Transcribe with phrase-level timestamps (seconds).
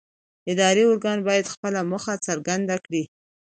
[0.51, 3.03] اداري ارګان باید خپله موخه څرګنده کړي.